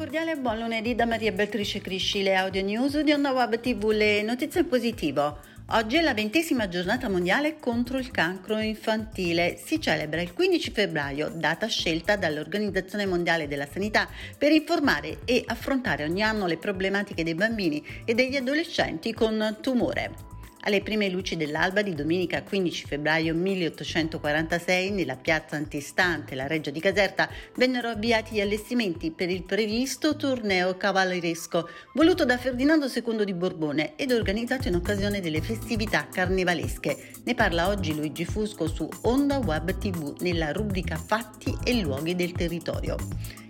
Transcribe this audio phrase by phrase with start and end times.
[0.00, 4.22] cordiale buon lunedì da Maria Beatrice Crisci, le audio news di Onda Web TV, le
[4.22, 5.40] notizie in positivo.
[5.72, 9.58] Oggi è la ventesima giornata mondiale contro il cancro infantile.
[9.62, 14.08] Si celebra il 15 febbraio, data scelta dall'Organizzazione Mondiale della Sanità
[14.38, 20.29] per informare e affrontare ogni anno le problematiche dei bambini e degli adolescenti con tumore.
[20.62, 26.80] Alle prime luci dell'alba di domenica 15 febbraio 1846, nella piazza antistante la Reggia di
[26.80, 33.32] Caserta, vennero avviati gli allestimenti per il previsto torneo cavalleresco, voluto da Ferdinando II di
[33.32, 37.12] Borbone ed organizzato in occasione delle festività carnevalesche.
[37.24, 42.32] Ne parla oggi Luigi Fusco su Onda Web TV nella rubrica Fatti e luoghi del
[42.32, 42.96] territorio.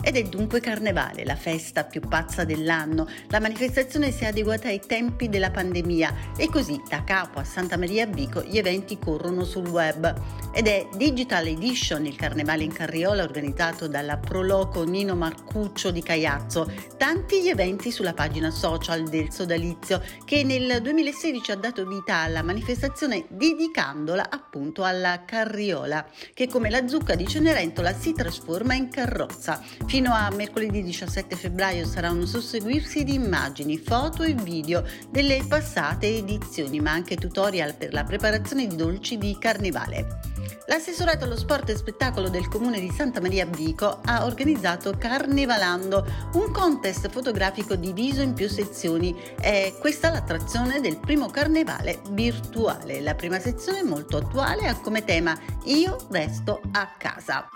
[0.02, 3.06] Ed è dunque Carnevale, la festa più pazza dell'anno.
[3.28, 7.76] La manifestazione si è adeguata ai tempi della pandemia e così da capo a Santa
[7.76, 10.14] Maria Bico gli eventi corrono sul web.
[10.52, 16.68] Ed è Digital Edition, il carnevale in carriola organizzato dalla Proloco Nino Marcuccio di Caiazzo.
[16.96, 22.42] Tanti gli eventi sulla pagina social del sodalizio che nel 2016 ha dato vita alla
[22.42, 29.62] manifestazione dedicandola appunto alla carriola che come la zucca di Cenerentola si trasforma in carrozza.
[29.86, 36.08] Fino a mercoledì 17 febbraio sarà un susseguirsi di immagini, foto e video delle passate
[36.08, 40.39] edizioni, ma anche tutorial per la preparazione di dolci di carnevale.
[40.66, 46.52] L'assessorato allo sport e spettacolo del comune di Santa Maria Vico ha organizzato Carnevalando, un
[46.52, 49.16] contest fotografico diviso in più sezioni.
[49.40, 53.00] È questa l'attrazione del primo carnevale virtuale.
[53.00, 57.48] La prima sezione molto attuale ha come tema Io resto a casa.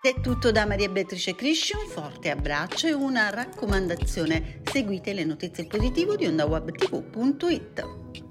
[0.00, 4.62] È tutto da Maria Beatrice Crisci, un forte abbraccio e una raccomandazione.
[4.64, 8.29] Seguite le notizie positive di ondawebtv.it.